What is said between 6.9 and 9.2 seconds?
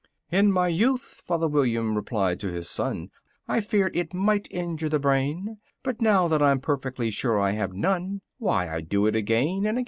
sure I have none, Why, I do it